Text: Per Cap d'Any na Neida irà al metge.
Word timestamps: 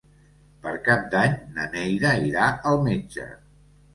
Per 0.63 0.71
Cap 0.87 1.03
d'Any 1.15 1.35
na 1.57 1.67
Neida 1.75 2.15
irà 2.29 2.47
al 2.71 2.81
metge. 2.87 3.29